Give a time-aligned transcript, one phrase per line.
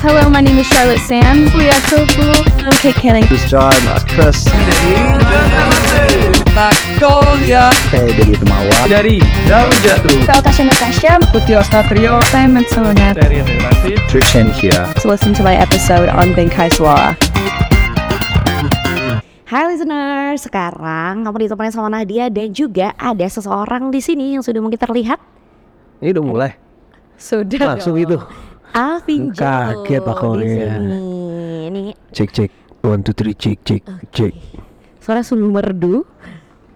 [0.00, 1.52] Hello, my name is Charlotte Sands.
[1.54, 2.36] We are so cool.
[2.64, 3.24] I'm Kate Canning.
[3.28, 4.48] This is John, Mas Chris.
[6.56, 8.78] Magnolia Saya dari Temawa.
[8.88, 9.16] dari
[9.46, 11.12] Daun Jatuh Saya Tasha Natasha.
[11.30, 13.16] Putih Ostatrio Simon Sonet.
[13.16, 14.84] dari Relasi Trishan here.
[15.00, 17.14] To listen to my episode on Bengkai Suara.
[19.50, 24.62] Hai listener, sekarang kamu ditemani sama Nadia dan juga ada seseorang di sini yang sudah
[24.62, 25.18] mungkin terlihat.
[25.98, 26.50] Ini udah mulai.
[27.18, 28.06] Sudah Langsung dong.
[28.06, 28.16] itu.
[28.74, 30.98] Alvin Jo Kaget aku di sini.
[31.70, 31.82] Ini
[32.14, 32.50] Cek cek.
[32.80, 33.82] One two three cek cek
[34.14, 34.34] cek.
[35.00, 36.06] suara sungguh merdu.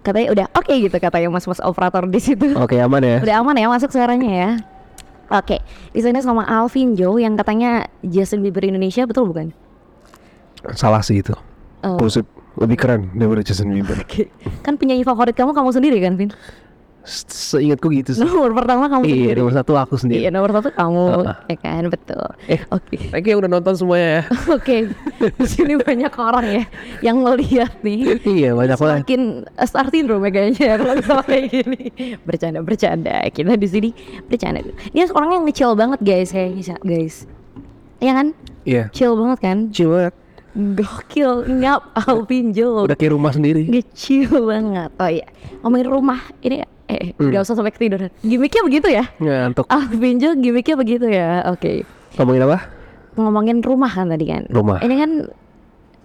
[0.04, 2.52] Katanya udah oke gitu katanya mas-mas operator di situ.
[2.60, 3.18] Oke aman ya.
[3.24, 4.50] Udah aman ya masuk suaranya ya.
[5.32, 5.64] Oke,
[5.96, 9.56] di sini sama Alvin Jo yang katanya Justin Bieber Indonesia betul bukan?
[10.76, 11.32] Salah sih itu.
[11.80, 11.96] Oh.
[12.54, 14.04] Lebih keren daripada Justin Bieber.
[14.60, 16.30] Kan penyanyi favorit kamu kamu sendiri kan, Vin?
[17.04, 18.24] Se- Seingatku gitu sih.
[18.24, 19.36] Nomor pertama kamu Iya, sendiri.
[19.38, 20.24] nomor satu aku sendiri.
[20.24, 21.36] Iya nomor satu kamu, Heeh.
[21.46, 22.24] ya kan betul.
[22.46, 22.60] Eh.
[22.68, 24.22] Oke, Thank you udah nonton semuanya ya.
[24.56, 24.76] oke.
[25.36, 26.64] Di sini banyak orang ya
[27.00, 28.18] yang melihat nih.
[28.24, 29.00] iya banyak banget.
[29.04, 31.82] Makin uh, star syndrome ya kayaknya ya kalau sama kayak gini.
[32.20, 33.16] Bercanda, bercanda.
[33.28, 33.90] Kita di sini
[34.24, 34.64] bercanda.
[34.90, 37.28] Dia orangnya ngecil banget guys kayaknya guys.
[38.00, 38.26] Iya kan?
[38.64, 38.82] Iya.
[38.90, 39.58] Chill banget kan?
[39.68, 40.14] Chill banget.
[40.54, 42.86] Gokil, ngap Alvin Jo.
[42.86, 43.66] Udah kayak rumah sendiri.
[43.66, 44.86] Kecil banget.
[44.96, 45.26] Oh iya,
[45.60, 47.30] ngomongin rumah ini eh Hmm.
[47.32, 48.10] nggak usah sampai ketiduran.
[48.20, 49.04] Gimiknya begitu ya?
[49.16, 49.66] Ngantuk.
[49.68, 51.44] Alvin Jo gimiknya begitu ya.
[51.48, 51.82] Oke.
[52.14, 52.58] Ngomongin apa?
[53.14, 54.42] Ngomongin rumah kan tadi kan.
[54.50, 54.82] Rumah.
[54.82, 55.10] Ini kan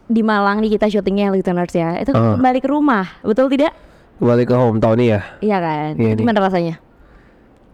[0.09, 1.97] di Malang nih kita syutingnya listeners ya.
[1.97, 2.33] Itu Ah.
[2.33, 3.73] kembali ke rumah, betul tidak?
[4.17, 5.21] Balik ke hometown nih ya.
[5.39, 5.89] Iya kan?
[5.95, 6.21] Iya nih.
[6.21, 6.75] Gimana rasanya?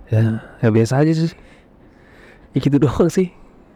[0.06, 0.22] Ya,
[0.62, 1.34] ya biasa aja sih.
[2.54, 3.34] Ya gitu doang sih.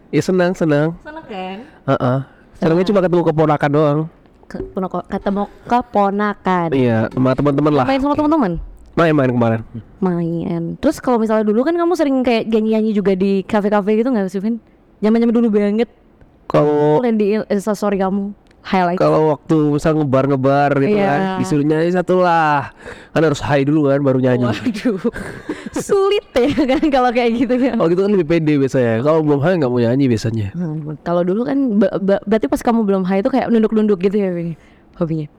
[0.09, 0.93] Ya senang, senang.
[1.01, 1.57] Seneng kan?
[1.89, 2.17] Heeh.
[2.55, 3.99] Senangnya cuma ketemu keponakan doang.
[4.49, 6.67] Ketemu, ketemu keponakan.
[6.73, 7.85] Iya, sama teman-teman lah.
[7.85, 8.51] Main sama teman-teman?
[8.97, 9.61] Main main kemarin.
[9.99, 10.75] Main.
[10.77, 14.41] Terus kalau misalnya dulu kan kamu sering kayak nyanyi-nyanyi juga di kafe-kafe gitu nggak sih,
[14.41, 14.57] Vin?
[14.99, 15.87] Zaman-zaman dulu banget.
[16.49, 18.99] Kalau Lihat di story kamu highlight.
[18.99, 21.07] kalau waktu misal ngebar-ngebar gitu Iya.
[21.07, 22.73] kan, disuruh nyanyi satu lah.
[23.15, 24.49] Kan harus high dulu kan baru nyanyi.
[24.49, 24.99] Waduh,
[25.87, 27.77] sulit ya kan kalau kayak gitu kan.
[27.79, 28.99] Kalau gitu kan lebih pede biasanya.
[28.99, 30.47] Kalau belum high nggak mau nyanyi biasanya.
[30.57, 31.57] Hmm, kalau dulu kan
[32.25, 34.57] berarti pas kamu belum high itu kayak nunduk-nunduk gitu ya Vin,
[34.99, 35.29] hobinya.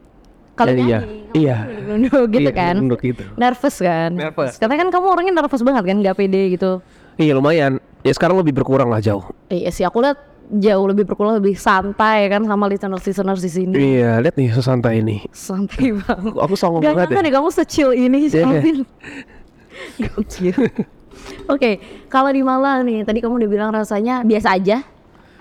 [0.61, 0.99] Kalau Ya, iya.
[1.01, 1.57] nyanyi, kamu Iya.
[1.87, 2.75] nunduk gitu Iya, kan.
[2.77, 3.25] nunduk gitu.
[3.35, 4.11] Nervous kan.
[4.13, 4.53] Nervous.
[4.55, 6.71] Katanya kan kamu orangnya nervous banget kan, nggak pede gitu.
[7.17, 7.73] Iya lumayan.
[8.01, 9.25] Ya sekarang lebih berkurang lah jauh.
[9.47, 10.21] Iya sih aku lihat
[10.51, 13.75] jauh lebih berkurang lebih santai kan sama listeners listeners di sini.
[13.97, 15.23] Iya, lihat nih sesantai ini.
[15.31, 16.33] Santai banget.
[16.35, 17.25] Aku songong Gak banget nyangka ya.
[17.25, 18.45] deh kamu secil ini Iya.
[18.45, 18.79] Alvin.
[19.99, 20.57] Gokil.
[21.47, 21.71] Oke,
[22.07, 24.83] kalau di Malang nih, tadi kamu udah bilang rasanya biasa aja.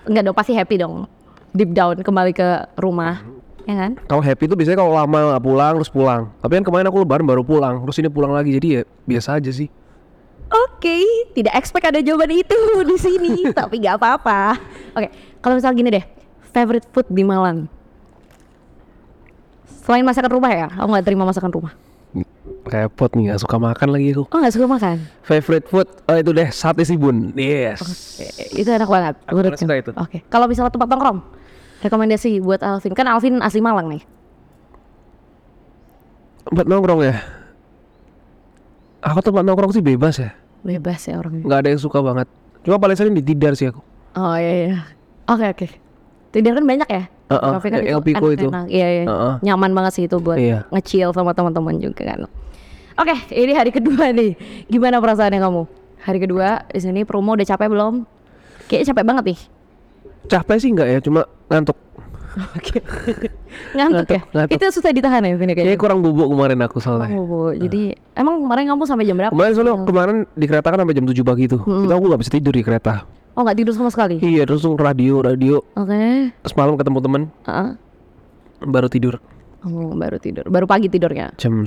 [0.04, 1.06] Enggak dong, pasti happy dong.
[1.50, 3.18] Deep down kembali ke rumah,
[3.66, 3.92] ya kan?
[4.06, 6.22] Kalau happy itu biasanya kalau lama nggak pulang terus pulang.
[6.40, 9.50] Tapi kan kemarin aku lebaran baru pulang, terus ini pulang lagi jadi ya biasa aja
[9.52, 9.68] sih.
[10.50, 12.58] Oke, tidak expect ada jawaban itu
[12.90, 14.58] di sini, tapi nggak apa-apa.
[14.98, 16.04] Oke, kalau misal gini deh,
[16.50, 17.70] favorite food di Malang.
[19.86, 21.72] Selain masakan rumah ya, aku nggak terima masakan rumah.
[22.66, 24.26] Kayak pot nih, gak suka makan lagi aku.
[24.30, 24.96] Oh nggak suka makan?
[25.22, 27.30] Favorite food, oh itu deh sate sibun.
[27.38, 27.80] Yes.
[28.18, 29.14] Eh, itu enak banget.
[29.30, 29.90] Aku suka itu.
[29.94, 31.18] Oke, kalau misalnya tempat nongkrong,
[31.80, 32.92] rekomendasi buat Alvin.
[32.92, 34.02] Kan Alvin asli Malang nih.
[36.44, 37.16] Tempat nongkrong ya.
[39.00, 40.30] Aku tempat nongkrong sih bebas ya.
[40.60, 41.44] Bebas ya orangnya.
[41.44, 42.28] Nggak ada yang suka banget.
[42.60, 43.80] Cuma paling sering di Tidar sih aku.
[44.16, 44.76] Oh iya iya.
[45.24, 45.66] Oke oke.
[46.30, 47.04] Tidak kan banyak ya?
[47.30, 48.26] Heeh, Kafe kan LP itu.
[48.26, 48.66] enak-enak.
[48.68, 49.04] Iya iya.
[49.06, 49.34] Heeh.
[49.46, 50.66] Nyaman banget sih itu buat Iya.
[50.68, 52.26] nge-chill sama teman-teman juga kan.
[52.98, 54.34] Oke, ini hari kedua nih.
[54.68, 55.62] Gimana perasaannya kamu?
[56.04, 57.94] Hari kedua di sini promo udah capek belum?
[58.68, 59.40] Kayaknya capek banget nih.
[60.26, 61.78] Capek sih nggak ya, cuma ngantuk.
[62.54, 62.78] Oke.
[63.74, 64.22] Ngantuk ya?
[64.22, 64.54] Ngantuk, ngantuk.
[64.54, 65.82] Itu susah ditahan ya Vini Kayaknya kayaknya.
[65.82, 67.10] kurang bubuk kemarin aku soalnya.
[67.12, 67.38] Oh, Bu.
[67.52, 69.34] Jadi emang kemarin kamu sampai jam berapa?
[69.34, 71.60] Kemarin soalnya kemarin di kereta kan sampai jam 7 pagi tuh.
[71.60, 73.02] Itu aku nggak bisa tidur di kereta.
[73.34, 74.22] Oh nggak tidur sama sekali?
[74.22, 75.58] Iya, terus radio, radio.
[75.74, 76.30] Oke.
[76.30, 77.68] Terus malam ketemu temen, Heeh.
[78.62, 79.18] baru tidur
[79.60, 80.46] Oh, baru tidur.
[80.46, 81.34] Baru pagi tidurnya.
[81.34, 81.66] jam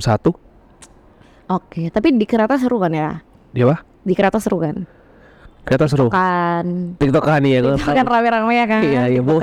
[1.46, 3.20] Oke, tapi di kereta seru kan ya?
[3.52, 3.84] Dia apa?
[4.00, 4.88] Di kereta seru kan?
[5.64, 6.12] Kereta seru.
[6.12, 6.92] Kan.
[7.00, 8.82] TikTok kan ya, Itu kan rame-rame ya kan?
[8.84, 9.40] Iya, iya, Bu.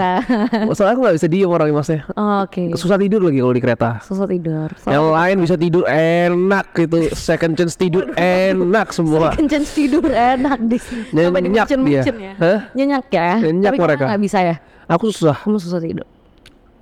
[0.78, 2.00] Soalnya aku nggak bisa diem orangnya masnya.
[2.14, 2.70] Oke.
[2.78, 3.90] Susah tidur lagi kalau di kereta.
[4.06, 4.70] Susah tidur.
[4.86, 9.34] Yang lain bisa tidur enak gitu, second chance tidur enak semua.
[9.34, 10.78] Kencen tidur enak di
[11.10, 12.02] Nyenyak dia.
[12.06, 12.34] ya.
[12.38, 12.60] Hah?
[12.78, 13.30] Nyenyak ya.
[13.42, 14.04] Nyenyak Tapi mereka.
[14.14, 14.56] nggak bisa ya.
[14.86, 15.42] Aku susah.
[15.42, 16.06] Kamu susah tidur.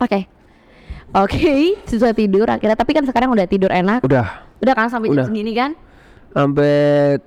[0.04, 0.28] Oke.
[1.16, 4.04] Oke, susah tidur akhirnya tapi kan sekarang udah tidur enak.
[4.04, 5.24] Udah Udah kan sampai Udah.
[5.24, 5.72] jam segini kan?
[6.30, 7.18] sampai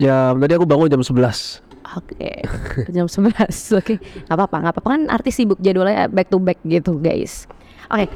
[0.00, 2.46] jam tadi aku bangun jam 11 Oke,
[2.88, 3.50] jam 11.
[3.80, 7.50] Oke, nggak apa-apa, nggak apa-apa kan artis sibuk jadwalnya back to back gitu, guys.
[7.88, 8.06] Oke.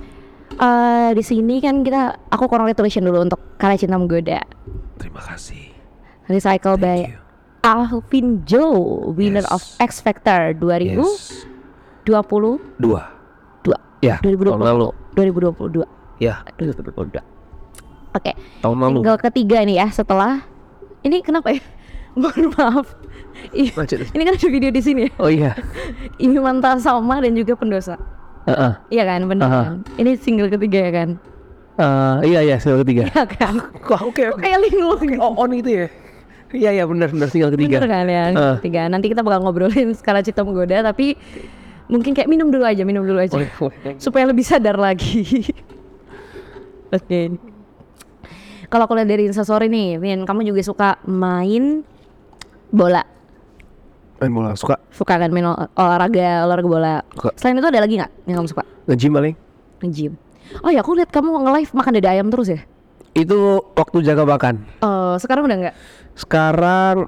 [0.55, 4.47] eh di sini kan kita aku congratulation dulu untuk karya cinta menggoda
[4.95, 5.75] Terima kasih.
[6.25, 7.21] recycle by Thank you.
[7.65, 8.79] Alvin Joe,
[9.11, 9.51] winner Yes.
[9.51, 11.03] of X Factor 2022.
[11.03, 11.49] Yes.
[12.05, 13.03] Dua.
[13.99, 14.53] Ya, 2020.
[14.53, 14.89] tahun lalu.
[15.17, 15.83] 2022.
[16.21, 17.25] Ya, 2022.
[18.13, 18.33] Oke.
[18.61, 18.99] tahun lalu.
[19.01, 20.45] Single ketiga nih ya setelah
[21.05, 21.61] ini kenapa ya?
[22.21, 22.87] Mohon maaf.
[23.75, 24.07] Macet.
[24.15, 25.11] ini kan ada video di sini ya.
[25.19, 25.53] Oh iya.
[26.23, 27.99] Ini mantan sama dan juga pendosa.
[28.47, 28.73] Heeh.
[28.89, 29.67] Iya kan, benar kan?
[29.99, 31.09] Ini single ketiga ya kan?
[31.75, 33.11] Eh, iya iya, single ketiga.
[33.11, 33.55] Iya kan?
[33.91, 34.23] Kok oke.
[34.31, 35.87] Kok kayak linglung Oh, on itu ya.
[36.55, 37.83] Iya iya benar benar single ketiga.
[37.83, 38.55] Bener kan ya, Ah.
[38.63, 38.87] ketiga.
[38.87, 41.19] Nanti kita bakal ngobrolin skala cinta menggoda, tapi
[41.91, 43.35] mungkin kayak minum dulu aja, minum dulu aja.
[43.35, 43.99] Boleh, boleh.
[43.99, 45.51] Supaya lebih sadar lagi.
[46.95, 47.35] Oke.
[48.75, 51.87] Kalau aku lihat dari instastory nih, Vin, kamu juga suka main
[52.75, 53.07] bola.
[54.19, 56.95] Main bola suka Suka kan main ol- olahraga, olahraga bola.
[57.15, 57.31] Suka.
[57.39, 58.67] Selain itu ada lagi nggak yang kamu suka?
[58.91, 59.35] nge-gym paling.
[59.79, 60.13] Nge-gym.
[60.67, 62.67] Oh ya, aku lihat kamu nge-live makan dada ayam terus ya?
[63.15, 64.67] Itu waktu jaga makan.
[64.83, 65.75] Oh, sekarang udah nggak?
[66.19, 67.07] Sekarang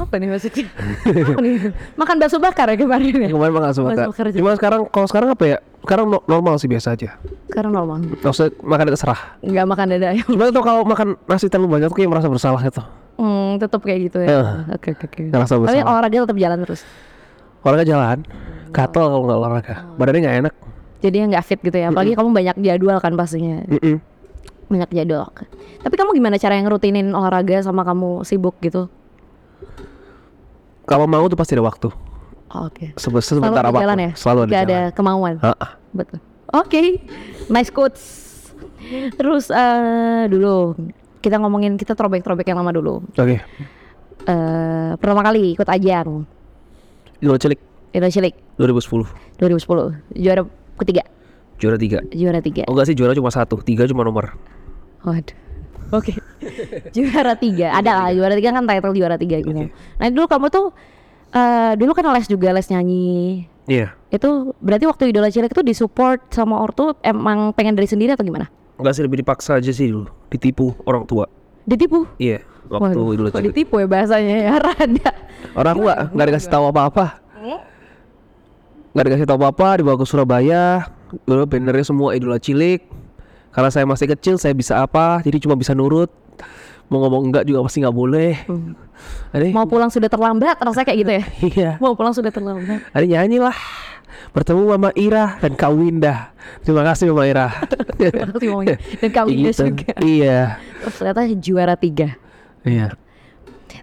[0.00, 0.64] Apa nih maksudnya?
[1.04, 1.52] Apa nih?
[1.94, 3.28] Makan bakso bakar ya kemarin ya?
[3.28, 3.92] kemarin suka.
[3.92, 4.36] Bakso bakar aja.
[4.40, 5.58] Cuma sekarang kalau sekarang apa ya?
[5.84, 7.20] Sekarang no- normal sih biasa aja.
[7.48, 8.00] Sekarang normal.
[8.20, 9.20] Maksudnya makan terserah.
[9.44, 10.26] Nggak makan dada ayam.
[10.26, 12.82] Cuma itu kalau makan nasi terlalu banyak tuh kayak merasa bersalah itu.
[13.20, 14.28] Hmm, tetap kayak gitu ya.
[14.32, 14.46] Eh,
[14.80, 15.22] Oke oke oke.
[15.28, 16.80] Tapi olahraga tetap jalan terus.
[17.60, 18.18] Olahraga jalan,
[18.72, 19.74] gatel kalau nggak olahraga.
[20.00, 20.54] Badannya nggak enak.
[21.00, 21.92] Jadi nggak fit gitu ya.
[21.92, 23.60] Apalagi kamu banyak jadwal kan pastinya.
[23.68, 24.00] Mm-mm.
[24.68, 25.28] Banyak jadwal.
[25.80, 28.88] Tapi kamu gimana cara yang rutinin olahraga sama kamu sibuk gitu?
[30.90, 31.86] Kalau mau tuh pasti ada waktu.
[32.50, 32.90] Oke.
[32.98, 33.78] Sebe- Selalu Sebentar ada apa?
[33.78, 34.10] jalan ya?
[34.12, 34.66] Selalu ada jalan.
[34.66, 35.34] ada kemauan.
[35.38, 35.70] Ha-ah.
[35.92, 36.18] Betul.
[36.50, 36.98] Oke.
[37.46, 38.02] Nice quotes.
[39.14, 40.74] Terus eh dulu
[41.20, 43.06] kita ngomongin kita throwback-throwback yang lama dulu.
[43.08, 43.38] Oke.
[44.20, 46.28] eh pertama kali ikut ajang
[47.16, 47.56] Idola cilik
[47.90, 49.08] Indonesia League 2010.
[49.38, 50.42] 2010 juara
[50.76, 51.02] ketiga
[51.56, 51.98] Juara tiga.
[52.10, 54.36] juara tiga Oh enggak sih juara cuma satu, tiga cuma nomor.
[55.00, 55.32] waduh
[55.90, 56.12] oke
[56.90, 59.74] juara tiga ada lah juara tiga kan title juara tiga gitu Oke.
[59.96, 60.66] nah dulu kamu tuh
[61.30, 63.94] eh dulu kan les juga les nyanyi Iya.
[64.10, 68.50] itu berarti waktu idola cilik itu disupport sama ortu emang pengen dari sendiri atau gimana
[68.74, 71.28] Enggak sih lebih dipaksa aja sih dulu, ditipu orang tua.
[71.62, 73.52] ditipu Iya, waktu Waduh, idola cilik.
[73.52, 75.10] ditipu ya bahasanya ya rada
[75.52, 77.06] Orang aku nggak nggak dikasih tahu apa-apa.
[78.90, 80.64] Nggak dikasih tahu apa-apa, dibawa ke Surabaya.
[81.22, 82.82] Dulu bannernya semua idola cilik.
[83.50, 85.18] Karena saya masih kecil, saya bisa apa?
[85.26, 86.10] Jadi cuma bisa nurut.
[86.90, 88.34] Mau ngomong enggak juga pasti nggak boleh.
[89.30, 91.24] Ada mau pulang sudah terlambat rasanya kayak gitu ya
[91.54, 91.70] iya.
[91.80, 93.54] mau pulang sudah terlambat Ada nyanyi lah.
[94.34, 96.34] Bertemu Mama Ira dan Kak Winda.
[96.66, 97.46] Terima kasih Mama Ira.
[97.98, 98.76] Terima kasih Mama Ira.
[99.00, 99.62] Dan Kak Winda gitu.
[99.70, 99.92] juga.
[100.02, 100.40] Iya.
[100.82, 102.08] terus ternyata juara tiga
[102.66, 102.98] Iya.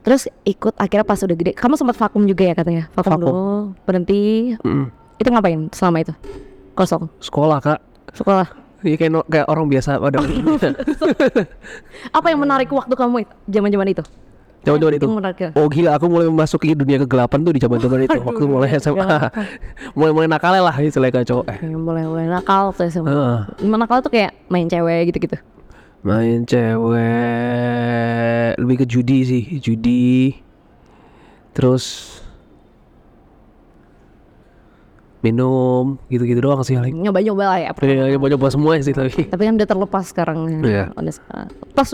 [0.03, 2.83] Terus ikut akhirnya pas udah gede, kamu sempat vakum juga ya katanya?
[2.91, 3.23] Vakum, Vakum.
[3.23, 3.47] dulu,
[3.87, 4.55] berhenti.
[4.61, 4.87] Mm.
[5.17, 6.13] Itu ngapain selama itu?
[6.75, 7.07] Kosong.
[7.23, 7.79] Sekolah kak.
[8.13, 8.66] Sekolah.
[8.85, 10.21] Iya kayak no- kayak orang biasa pada
[12.13, 13.33] Apa yang menarik waktu kamu itu?
[13.49, 14.03] Zaman-zaman itu?
[14.67, 15.07] zaman-zaman itu.
[15.55, 18.19] Oh gila, aku mulai memasuki dunia kegelapan tuh di zaman-zaman itu.
[18.19, 19.31] Waktu mulai SMA,
[19.95, 21.45] mulai-mulai nakalnya lah istilahnya kayak cowok.
[21.55, 23.47] Eh, mulai-mulai nakal tuh SMA.
[23.63, 25.39] Gimana nakal tuh kayak main cewek gitu-gitu.
[26.03, 26.99] main cewek,
[28.59, 30.35] lebih ke judi sih, judi.
[31.51, 32.19] Terus
[35.19, 36.93] minum gitu-gitu doang sih paling.
[36.93, 37.71] Nyoba-nyoba lah ya.
[37.81, 39.25] Ya, nyoba-nyoba semua sih tapi.
[39.25, 40.61] Tapi kan udah terlepas sekarang.
[40.61, 40.93] Iya.
[40.93, 41.47] Udah sekarang.
[41.73, 41.89] Pas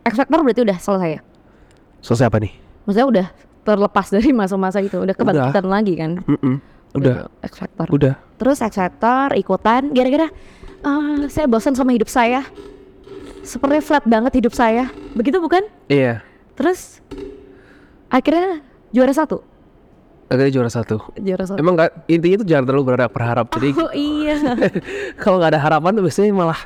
[0.00, 1.20] X Factor berarti udah selesai ya?
[2.00, 2.52] Selesai apa nih?
[2.86, 3.26] Maksudnya udah
[3.60, 4.96] terlepas dari masa-masa itu.
[4.96, 6.10] Udah kebangkitan lagi kan?
[6.24, 6.56] Mm-mm.
[6.90, 7.86] Udah, X Factor.
[7.90, 8.14] udah.
[8.34, 10.26] Terus X Factor ikutan gara-gara
[10.82, 12.42] "Ah, saya bosan sama hidup saya.
[13.40, 14.90] Sepertinya flat banget hidup saya.
[15.12, 15.62] Begitu bukan?
[15.86, 16.20] Iya.
[16.54, 16.98] Terus
[18.08, 18.60] akhirnya
[18.90, 19.42] juara satu.
[20.30, 21.02] Akhirnya juara satu.
[21.18, 21.58] Juara satu.
[21.58, 23.46] Emang nggak intinya itu jangan terlalu berharap berharap.
[23.50, 24.38] Jadi Oh iya.
[25.22, 26.60] kalau nggak ada harapan tuh biasanya malah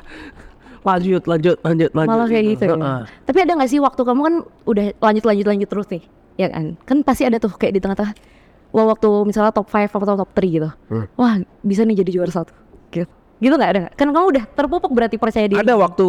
[0.85, 2.13] lanjut lanjut lanjut lanjut.
[2.13, 3.09] Malah kayak gitu ya.
[3.25, 4.35] Tapi ada nggak sih waktu kamu kan
[4.69, 6.03] udah lanjut lanjut lanjut terus nih,
[6.37, 6.77] ya kan?
[6.85, 8.13] Kan pasti ada tuh kayak di tengah-tengah.
[8.69, 10.69] Wah waktu misalnya top 5 atau top 3 gitu.
[10.93, 11.09] Hmm.
[11.17, 12.53] Wah bisa nih jadi juara satu.
[12.93, 13.09] Gitu.
[13.41, 13.93] Gitu nggak ada nggak?
[13.97, 15.57] Kan kamu udah terpupuk berarti percaya diri.
[15.57, 16.05] Ada waktu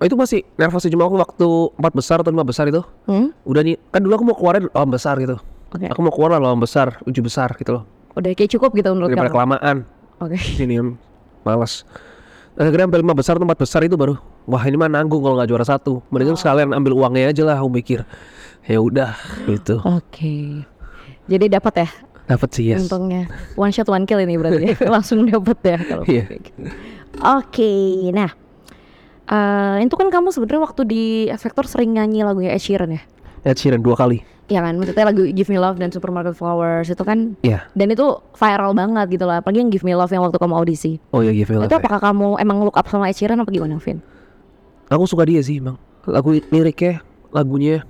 [0.00, 3.28] oh, itu masih nervous sih cuma aku waktu empat besar atau lima besar itu Hmm?
[3.44, 5.36] udah nih kan dulu aku mau keluarin lawan besar gitu.
[5.70, 5.86] Oke.
[5.86, 7.84] Aku mau keluar lawan besar, uji besar gitu loh.
[8.12, 9.36] Udah kayak cukup gitu menurut Daripada kamu.
[9.38, 9.76] kelamaan
[10.18, 10.36] Oke.
[10.58, 10.98] sini em,
[11.42, 11.86] malas.
[12.58, 15.64] Akhirnya ambil lima besar tempat besar itu baru wah ini mah nanggung kalau nggak juara
[15.64, 16.02] satu.
[16.10, 16.40] Mendingan Oh.
[16.40, 18.02] sekalian ambil uangnya aja lah aku mikir.
[18.66, 19.14] Ya udah
[19.46, 19.78] gitu.
[19.86, 20.66] Oke.
[21.30, 21.88] Jadi dapat ya
[22.26, 22.86] Dapat sih yes.
[22.86, 23.26] untungnya.
[23.54, 24.76] One shot one kill ini berarti ya.
[24.98, 26.62] Langsung dapat ya kalau kayak gitu.
[27.22, 27.72] Oke,
[28.10, 28.30] nah.
[29.26, 33.02] eh itu kan kamu sebenarnya waktu di X Factor sering nyanyi lagunya Ed Sheeran ya?
[33.42, 34.22] Ed Sheeran dua kali.
[34.50, 37.70] Ya kan, maksudnya lagu Give Me Love dan Supermarket Flowers itu kan Iya.
[37.70, 38.02] dan itu
[38.34, 39.38] viral banget gitu lah.
[39.38, 40.98] Apalagi yang Give Me Love yang waktu kamu audisi.
[41.14, 41.78] Oh ya give me itu love ya.
[41.78, 44.02] apakah kamu emang look up sama Ed Sheeran apa gimana, Vin?
[44.90, 45.78] Aku suka dia sih emang.
[46.02, 47.86] lagu liriknya, lagunya.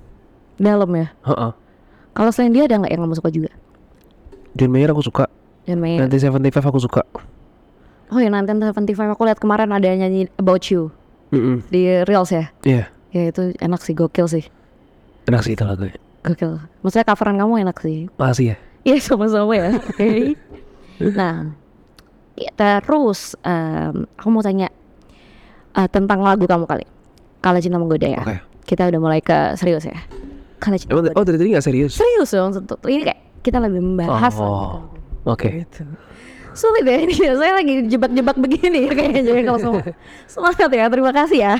[0.61, 1.09] Dalam ya.
[1.25, 1.51] Heeh.
[2.13, 3.49] Kalau selain dia ada nggak yang kamu suka juga?
[4.53, 5.25] John Mayer aku suka.
[5.65, 5.97] Dan main.
[6.09, 7.01] 1975 aku suka.
[8.11, 10.91] Oh ya 1975 aku lihat kemarin ada nyanyi About You
[11.31, 12.51] Mm di Reels ya.
[12.67, 12.91] Iya.
[13.15, 14.43] Ya itu enak sih, gokil sih.
[15.31, 15.95] Enak sih itu lagunya.
[16.21, 16.61] Gokil.
[16.85, 18.05] Maksudnya coveran kamu enak sih.
[18.15, 18.57] Makasih ya.
[18.81, 19.69] Iya sama-sama ya.
[19.89, 20.37] Oke.
[21.17, 21.49] nah,
[22.37, 24.69] ya, terus em, aku mau tanya
[25.73, 26.85] eh, tentang lagu kamu kali.
[27.41, 28.21] Kalau cinta menggoda ya.
[28.21, 28.37] Oke.
[28.65, 29.97] Kita udah mulai ke serius ya.
[30.61, 31.17] Kalau cinta Emang menggoda.
[31.17, 31.97] oh dari tadi nggak serius?
[31.97, 32.53] Serius dong.
[32.53, 32.77] tentu.
[32.85, 34.37] Ini kayak kita lebih membahas.
[34.37, 34.85] Oh.
[35.25, 35.65] Oke.
[36.53, 37.15] Sulit ya ini.
[37.17, 39.81] Saya lagi jebak-jebak begini kayaknya jadi kalau semua.
[40.31, 40.85] Semangat ya.
[40.85, 41.53] Terima kasih ya.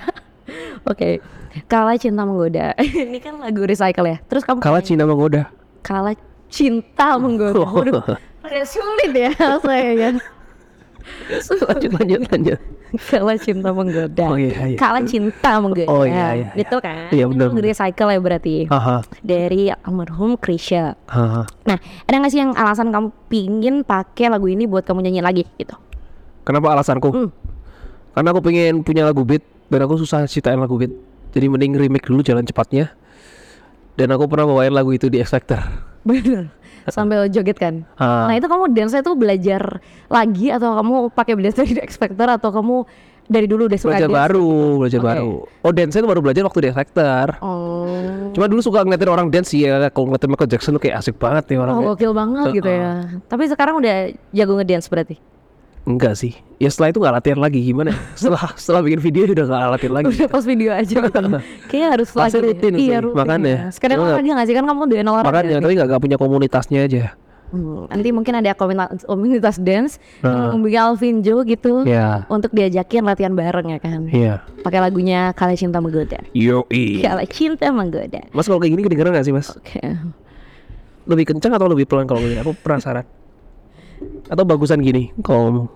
[0.88, 1.22] Oke.
[1.67, 2.74] Kala cinta menggoda.
[3.08, 4.17] ini kan lagu recycle ya.
[4.25, 5.51] Terus kamu Kalah Cina menggoda.
[5.81, 6.13] kala
[6.51, 7.65] cinta menggoda.
[7.65, 8.05] Waduh,
[8.46, 9.34] agak sulit ya
[9.65, 10.10] saya ya.
[11.67, 12.60] lanjut lanjut lanjut.
[12.91, 14.25] Kala cinta menggoda.
[14.27, 14.77] Oh iya iya.
[14.77, 15.88] Kala cinta menggoda.
[15.88, 17.08] Oh, iya, iya, Itu kan.
[17.10, 18.55] Iya, benar, recycle ya berarti.
[18.67, 19.01] Haha.
[19.24, 21.00] Dari almarhum Krisya.
[21.65, 25.43] Nah, ada nggak sih yang alasan kamu pingin pakai lagu ini buat kamu nyanyi lagi
[25.55, 25.74] gitu?
[26.43, 27.10] Kenapa alasanku?
[27.10, 27.29] Hmm.
[28.12, 30.92] Karena aku pengen punya lagu beat dan aku susah ciptain lagu beat.
[31.32, 32.92] Jadi mending remake dulu jalan cepatnya.
[33.96, 35.63] Dan aku pernah bawain lagu itu di X Factor.
[36.04, 36.51] Bener.
[36.96, 37.86] Sambil joget kan.
[37.96, 38.28] Ah.
[38.28, 42.50] Nah itu kamu dance itu belajar lagi atau kamu pakai belajar dari X Factor atau
[42.50, 42.84] kamu
[43.32, 44.20] dari dulu udah suka Belajar dance?
[44.20, 44.50] baru,
[44.82, 45.08] belajar Oke.
[45.08, 45.32] baru.
[45.62, 47.28] Oh dance itu baru belajar waktu di X Factor.
[47.40, 47.88] Oh.
[48.34, 49.88] Cuma dulu suka ngeliatin orang dance sih ya.
[49.88, 51.86] Kalau ngeliatin Michael Jackson tuh kayak asik banget nih Oh orangnya.
[51.94, 52.92] gokil banget gitu ya.
[53.30, 53.96] Tapi sekarang udah
[54.36, 55.16] jago ngedance berarti.
[55.82, 56.38] Enggak sih.
[56.62, 57.90] Ya setelah itu nggak latihan lagi gimana?
[57.90, 57.98] ya?
[58.20, 60.06] setelah setelah bikin video udah nggak latihan lagi.
[60.14, 60.96] Udah pas video aja.
[61.70, 62.38] Kayaknya harus lagi.
[62.38, 63.18] rutin Iya sih, rutin.
[63.18, 63.50] makanya.
[63.50, 63.62] ya.
[63.74, 65.30] Sekarang kan dia nggak sih kan kamu udah olahraga.
[65.34, 67.04] Makanya tapi nggak punya komunitasnya aja.
[67.52, 70.56] Hmm, nanti mungkin ada komunitas, komunitas dance Nah.
[70.56, 72.24] yang Alvin Jo gitu Ya.
[72.32, 74.08] untuk diajakin latihan bareng ya kan.
[74.08, 74.40] Iya.
[74.64, 76.24] Pakai lagunya Kala Cinta Menggoda.
[76.32, 76.64] Yo
[77.04, 78.24] Kala Cinta Menggoda.
[78.32, 79.52] Mas kalau kayak gini kedengeran gak sih mas?
[79.52, 79.84] Oke.
[81.12, 82.40] Lebih kencang atau lebih pelan kalau gini?
[82.40, 83.04] Aku penasaran.
[84.32, 85.68] Atau bagusan gini kalau ngomong?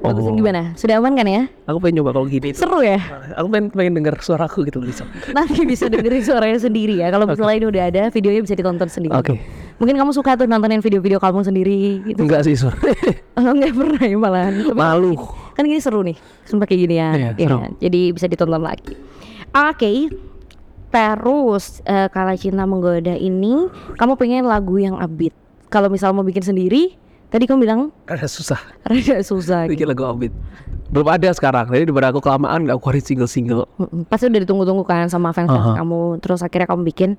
[0.00, 0.36] Bagusan Oh.
[0.36, 0.72] gimana?
[0.74, 1.42] Sudah aman kan ya?
[1.68, 2.56] Aku pengen coba kalau gini.
[2.56, 2.96] Seru ya?
[3.36, 5.04] Aku pengen pengen denger suaraku gitu bisa.
[5.30, 7.12] Nanti bisa dengerin suaranya sendiri ya.
[7.12, 9.12] Kalau misalnya ini udah ada, videonya bisa ditonton sendiri.
[9.12, 9.36] Oke.
[9.76, 12.20] Mungkin kamu suka tuh nontonin video-video kamu sendiri gitu.
[12.24, 12.76] Enggak sih suara.
[13.40, 14.52] Oh, enggak pernah ya malahan.
[14.68, 15.16] Tapi Malu.
[15.52, 16.16] kan gini seru nih.
[16.44, 17.08] Sumpah kayak gini ya.
[17.36, 17.72] Iya, kan?
[17.76, 18.92] Jadi bisa ditonton lagi.
[19.52, 20.12] Oke.
[20.90, 25.32] Terus eh, Kala Cinta Menggoda ini kamu pengen lagu yang upbeat.
[25.68, 26.98] Kalau misal mau bikin sendiri,
[27.30, 29.64] tadi kamu bilang Ada susah rada susah.
[29.64, 29.90] bikin Gitu.
[29.90, 30.34] lagu upbeat.
[30.90, 31.70] Belum ada sekarang.
[31.70, 33.62] Jadi daripada aku kelamaan aku keluarin single-single.
[34.06, 35.78] Pasti udah ditunggu-tunggu kan sama fans Aha.
[35.78, 36.18] kamu.
[36.18, 37.10] Terus akhirnya kamu bikin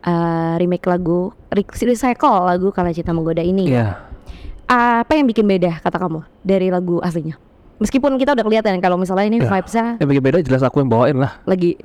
[0.00, 3.68] eh, remake lagu, re- recycle lagu Kala Cinta Menggoda ini.
[3.68, 4.00] Iya.
[4.64, 7.36] Apa yang bikin beda kata kamu dari lagu aslinya?
[7.78, 9.46] Meskipun kita udah kelihatan kalau misalnya ini Ya.
[9.46, 11.36] vibesnya Yang bikin beda jelas aku yang bawain lah.
[11.44, 11.76] lagi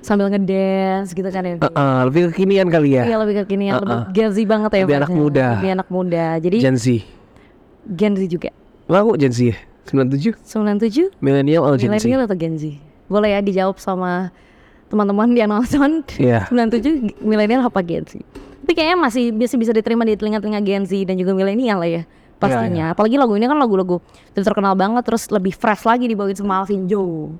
[0.00, 1.56] sambil ngedance gitu kan ya.
[1.60, 3.02] Heeh, lebih kekinian kali ya.
[3.08, 4.12] Iya lebih kekinian, lebih Uh-uh.
[4.12, 4.82] Gen Z banget ya.
[4.84, 5.24] Lebih anak vibesnya.
[5.24, 5.46] muda.
[5.56, 6.24] Lebih anak muda.
[6.38, 6.86] Jadi Gen Z.
[7.84, 8.50] Gen Z juga.
[8.88, 9.56] Lah aku Gen Z ya?
[9.84, 10.40] 97?
[10.40, 12.04] 97 Milenial atau Gen Z?
[12.04, 12.64] milenial atau Gen Z?
[13.04, 14.32] Boleh ya dijawab sama
[14.88, 16.04] teman-teman yang nonton.
[16.16, 16.48] Iya.
[16.52, 18.20] 97 milenial apa Gen Z?
[18.64, 22.02] Tapi kayaknya masih bisa bisa diterima di telinga-telinga Gen Z dan juga milenial lah ya
[22.40, 22.90] pastinya.
[22.90, 24.00] Iya, Apalagi lagu ini kan lagu-lagu
[24.32, 27.32] terkenal banget terus lebih fresh lagi dibawain sama Alvin Joe.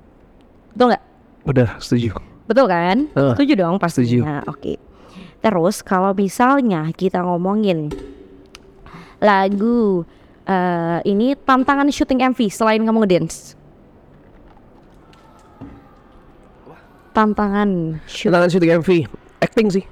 [0.73, 1.03] Betul nggak?
[1.45, 2.17] Bener, setuju.
[2.45, 3.05] Betul kan?
[3.13, 3.33] Heeh.
[3.37, 4.41] Setuju dong pastinya.
[4.45, 4.81] Oke.
[5.39, 7.93] Terus kalau misalnya kita ngomongin
[9.21, 10.01] lagu
[10.43, 13.53] eh, ini tantangan syuting MV selain kamu ngedance.
[17.15, 18.89] Tantangan shoot, Tantangan syuting MV,
[19.39, 19.85] acting sih.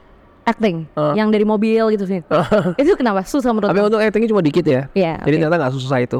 [0.43, 1.13] acting Heeh.
[1.15, 2.19] yang dari mobil gitu sih.
[2.81, 4.91] itu kenapa susah menurut Tapi untuk actingnya cuma dikit ya.
[4.91, 5.41] Iya, Jadi oke.
[5.47, 6.19] ternyata nggak susah itu.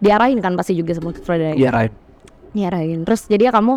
[0.00, 1.52] Diarahin kan pasti juga sama sutradara.
[1.52, 1.92] Iya,
[2.50, 2.58] Rain.
[2.58, 3.00] Diarahin.
[3.06, 3.74] Terus jadi ya kamu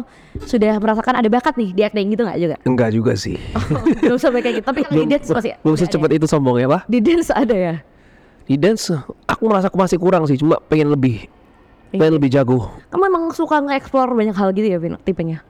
[0.50, 2.56] sudah merasakan ada bakat nih di acting gitu nggak juga?
[2.66, 3.38] Enggak juga sih.
[4.02, 4.66] Belum sampai kayak gitu.
[4.66, 6.18] Tapi kalau di dance masih belum ada secepat ya?
[6.18, 6.82] itu sombongnya, Pak.
[6.90, 7.76] Di dance ada ya?
[8.44, 8.92] Di dance
[9.30, 11.30] aku merasa aku masih kurang sih, cuma pengen lebih
[11.94, 12.74] pengen lebih jago.
[12.90, 15.46] Kamu emang suka nge-explore banyak hal gitu ya, Vin, tipenya?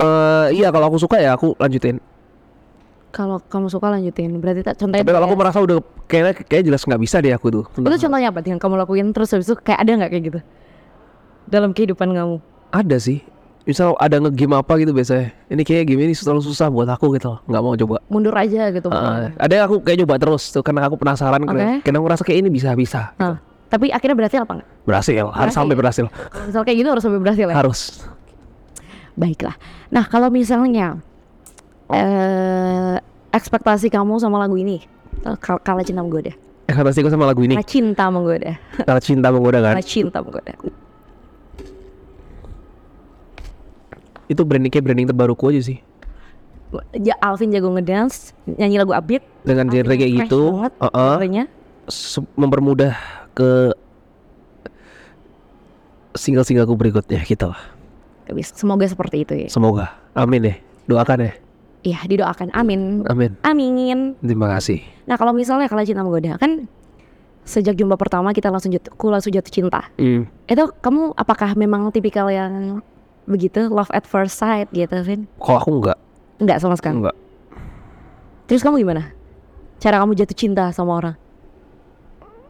[0.00, 2.00] Eh iya kalau aku suka ya aku lanjutin.
[3.12, 6.82] Kalau kamu suka lanjutin, berarti tak contohnya Tapi kalau aku merasa udah kayaknya kayak jelas
[6.88, 7.64] nggak bisa deh aku tuh.
[7.68, 10.40] itu contohnya apa yang kamu lakuin terus habis itu kayak ada nggak kayak gitu
[11.44, 12.40] dalam kehidupan kamu?
[12.72, 13.20] Ada sih.
[13.62, 15.30] Misal ada nge-game apa gitu biasanya.
[15.46, 17.38] Ini kayak game ini terlalu susah buat aku gitu loh.
[17.46, 17.96] Nggak mau coba.
[18.10, 18.90] Mundur aja gitu.
[18.90, 19.30] Heeh.
[19.38, 21.84] ada yang aku kayak coba terus tuh karena aku penasaran Oke.
[21.86, 23.14] karena aku ngerasa kayak ini bisa bisa.
[23.22, 23.38] Nah,
[23.70, 24.68] tapi akhirnya berhasil apa enggak?
[24.82, 26.04] Berhasil, harus sampai berhasil.
[26.42, 27.54] Misal kayak gitu harus sampai berhasil ya?
[27.54, 27.80] Harus.
[29.14, 29.54] Baiklah.
[29.94, 30.98] Nah, kalau misalnya
[31.92, 32.96] eh
[33.30, 34.82] ekspektasi kamu sama lagu ini
[35.22, 36.34] eh, Kal- Kala Cinta Menggoda.
[36.66, 38.52] Ekspektasiku sama lagu ini Kala Cinta Menggoda.
[38.82, 40.52] Karena cinta menggoda kan Kala Cinta Menggoda.
[44.32, 45.78] Itu branding kayak branding terbaruku aja sih.
[46.96, 49.20] Ja, Alvin jago ngedance, nyanyi lagu upbeat.
[49.44, 51.44] Dengan genre kayak gitu, banget genrenya.
[51.84, 52.96] se- mempermudah
[53.36, 53.76] ke
[56.16, 57.60] single-singleku berikutnya gitu lah.
[58.56, 59.48] Semoga seperti itu ya.
[59.52, 59.92] Semoga.
[60.16, 60.54] Amin ya.
[60.88, 61.32] Doakan ya.
[61.82, 62.54] Iya, didoakan.
[62.54, 63.02] Amin.
[63.10, 63.36] Amin.
[63.42, 64.14] Amin.
[64.22, 64.80] Terima kasih.
[65.04, 66.64] Nah, kalau misalnya kalau cinta menggoda kan
[67.42, 69.90] sejak jumpa pertama kita langsung jatuh, aku langsung jatuh cinta.
[69.98, 70.30] Hmm.
[70.46, 72.80] Itu kamu apakah memang tipikal yang
[73.24, 75.30] begitu love at first sight gitu, Vin?
[75.38, 75.98] Kok aku enggak?
[76.42, 76.98] Enggak sama sekali.
[76.98, 77.16] Enggak.
[78.46, 79.14] Terus kamu gimana?
[79.78, 81.16] Cara kamu jatuh cinta sama orang?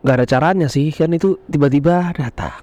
[0.03, 2.59] Enggak ada caranya sih, kan itu tiba-tiba datang.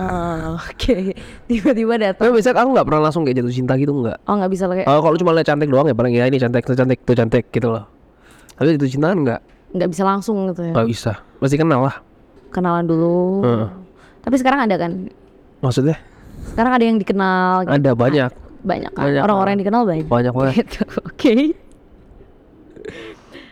[0.00, 1.12] Oh, Oke,
[1.50, 2.24] tiba-tiba datang.
[2.26, 4.18] Tapi biasanya aku nggak pernah langsung kayak jatuh cinta gitu enggak.
[4.24, 6.64] Oh nggak bisa kayak Oh, kalau cuma lihat cantik doang ya paling ya ini cantik,
[6.64, 7.84] itu cantik, itu cantik gitu loh.
[8.56, 9.40] Tapi jatuh cinta enggak,
[9.76, 10.72] nggak bisa langsung gitu ya.
[10.72, 11.12] enggak bisa.
[11.38, 11.96] Pasti kenal lah.
[12.50, 13.44] Kenalan dulu.
[13.44, 13.68] Heeh.
[14.20, 14.92] Tapi sekarang ada kan?
[15.60, 15.96] Maksudnya
[16.50, 17.64] Sekarang ada yang dikenal.
[17.64, 17.72] gitu.
[17.72, 18.30] ada banyak,
[18.60, 19.24] Banyak kan?
[19.24, 20.06] Orang-orang yang dikenal banyak.
[20.06, 20.54] banyak banget.
[20.60, 21.34] Gitu, Oke.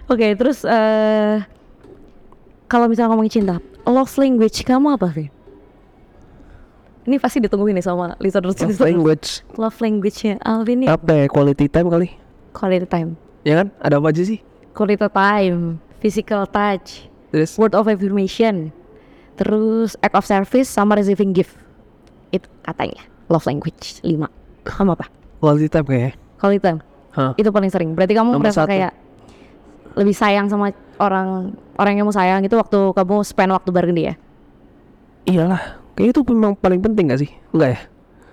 [0.09, 1.45] Oke, terus eh
[2.65, 5.29] kalau misalnya ngomongin cinta, love language kamu apa sih?
[7.09, 8.61] Ini pasti ditungguin nih sama listeners.
[8.61, 11.25] Love language Love language-nya Alvin nih apa ya?
[11.25, 12.09] Quality time kali?
[12.53, 13.17] quality time.
[13.47, 13.73] Ya kan?
[13.81, 14.45] Ada apa aja sih?
[14.77, 18.73] Quality time, physical touch, Terus word of affirmation,
[19.37, 21.57] terus act of service sama receiving gift.
[22.31, 24.67] Itu katanya love language 5.
[24.67, 25.07] Kamu apa?
[25.39, 26.13] quality time kayak.
[26.39, 26.79] Quality time.
[27.15, 27.33] Hah?
[27.39, 27.95] Itu paling sering.
[27.95, 28.71] Berarti kamu Nomor merasa satu.
[28.75, 28.93] kayak
[29.99, 30.71] lebih sayang sama
[31.03, 34.13] orang orang yang kamu sayang itu waktu kamu spend waktu bareng dia.
[35.29, 37.31] Iyalah, kayak itu memang paling penting gak sih?
[37.53, 37.81] Enggak ya?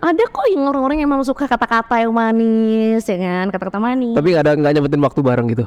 [0.06, 3.50] Ada kok yang orang-orang yang memang suka kata-kata yang manis, ya kan?
[3.50, 4.14] Kata-kata manis.
[4.14, 5.66] Tapi nggak ada nggak nyebutin waktu bareng gitu.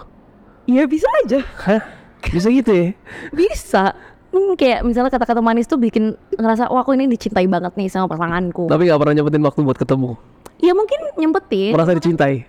[0.69, 1.41] Iya bisa aja.
[1.67, 1.83] Hah?
[2.23, 2.89] Bisa gitu ya?
[3.35, 3.99] Bisa.
[4.29, 8.07] Hmm, kayak misalnya kata-kata manis tuh bikin ngerasa wah aku ini dicintai banget nih sama
[8.07, 8.69] pasanganku.
[8.69, 10.21] Tapi nggak pernah nyebutin waktu buat ketemu.
[10.59, 11.73] Iya mungkin nyempetin.
[11.73, 12.45] Merasa dicintai.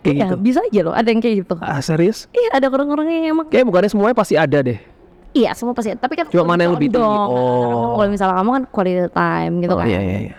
[0.00, 0.36] Kayak Iya, gitu.
[0.38, 0.94] bisa aja loh.
[0.94, 1.54] Ada yang kayak gitu.
[1.58, 2.28] Ah serius?
[2.30, 4.78] Iya, ada orang-orang yang emang Kayak bukannya semuanya pasti ada deh.
[5.32, 5.90] iya semua pasti.
[5.92, 7.02] Tapi kan Cuma mana yang lebih tinggi.
[7.02, 7.28] condong.
[7.32, 7.98] Oh.
[7.98, 9.86] Kalau misalnya kamu kan quality time gitu oh, kan.
[9.88, 10.34] Iya iya iya.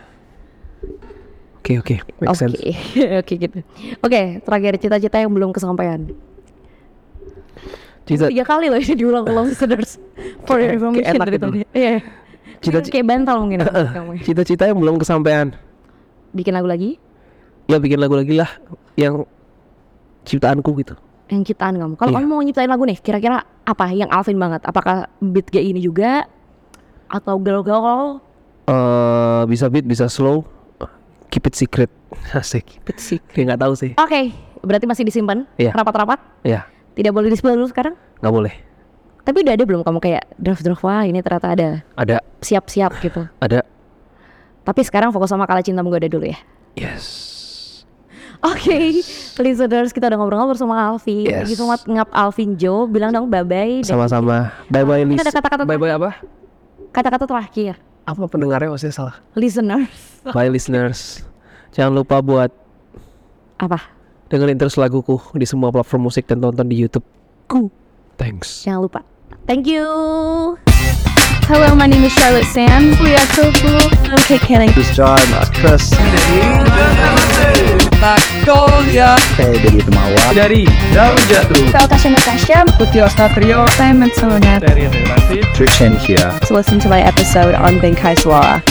[1.60, 2.56] Oke oke, make Oke, sense.
[3.26, 3.58] oke gitu.
[4.00, 6.08] Oke, terakhir cita-cita yang belum kesampaian.
[8.06, 9.98] Cita Tiga kali loh ini diulang-ulang listeners
[10.46, 11.60] for your information enak dari tadi.
[11.72, 12.06] Iya.
[12.62, 14.12] Cita- Cita kayak bantal mungkin ya, kamu.
[14.22, 15.54] cita-cita yang belum kesampaian.
[16.32, 16.98] Bikin lagu lagi
[17.66, 18.50] Ya bikin lagu lagi lah
[18.94, 19.26] yang
[20.24, 20.94] ciptaanku gitu.
[21.26, 21.98] yang ciptaan kamu.
[21.98, 22.18] Kalau Iya.
[22.22, 24.62] kamu mau nyiptain lagu nih, kira-kira apa yang Alvin banget?
[24.62, 26.30] Apakah beat kayak ini juga
[27.08, 28.22] atau galau-galau?
[28.66, 30.46] Eh bisa beat, bisa slow.
[31.28, 31.92] Keep it secret.
[32.38, 32.78] Asik.
[32.86, 33.18] Beat sih.
[33.34, 33.92] Kayak nggak tahu sih.
[33.98, 34.30] Oke,
[34.62, 35.74] berarti masih disimpan Iya.
[35.74, 36.22] rapat-rapat?
[36.42, 37.96] Ya, Tidak boleh di-spill dulu sekarang?
[38.24, 38.54] nggak boleh.
[39.26, 43.26] Tapi udah ada belum kamu kayak draft-draft wah ini ternyata ada Ada, siap-siap gitu.
[43.46, 43.66] ada.
[44.66, 46.38] Tapi sekarang fokus sama kala cinta menggoda dulu ya.
[46.74, 47.04] Yes.
[48.44, 49.02] Oke,
[49.40, 51.26] listeners kita udah ngobrol-ngobrol sama Alvin.
[51.26, 51.46] Yes.
[51.46, 52.86] Thank you so much ngap Alvin Joe.
[52.86, 53.82] Bilang dong bye-bye.
[53.82, 54.54] Sama-sama.
[54.70, 55.24] Bye bye Ini Lis.
[55.24, 56.22] ada kata-kata Bye bye apa?
[56.92, 57.74] Kata-kata terakhir.
[58.06, 59.16] Apa pendengarnya maksudnya salah?
[59.34, 60.22] Listeners.
[60.30, 61.26] Bye listeners.
[61.74, 62.54] Jangan lupa buat
[63.58, 63.95] Apa?
[64.30, 67.06] Dengerin terus laguku di semua platform musik dan tonton di YouTube.
[67.46, 67.70] Ku.
[68.18, 68.66] Thanks.
[68.66, 69.00] Jangan lupa.
[69.46, 69.86] Thank you.
[71.46, 72.98] Hello, my name is Charlotte Sands.
[72.98, 73.86] We are so cool.
[74.26, 74.74] Okay, kidding.
[74.74, 75.94] This John, Mas Chris,
[78.02, 80.26] Magnolia saya dari Temawa.
[80.34, 82.58] dari Daun Jatuh Natasha Natasha.
[82.82, 84.66] Putih Satrio Simon Sonet.
[84.66, 86.34] dari Relasi Trishan here.
[86.50, 88.66] To listen to my episode on Bengkai Suara.